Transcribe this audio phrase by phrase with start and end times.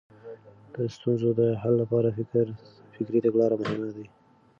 [0.73, 2.07] د ستونزو د حل لپاره
[2.97, 4.05] فکري تګلارې مهمې دي.